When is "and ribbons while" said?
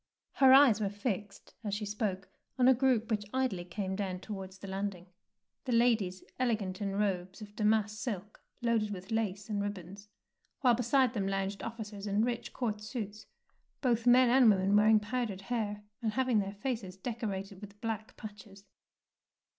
9.47-10.73